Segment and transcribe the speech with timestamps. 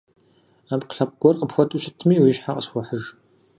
[0.67, 3.03] Ӏэпкълъэпкъ гуэр къыпхуэту щытми уи щхьэ къысхуэхьыж.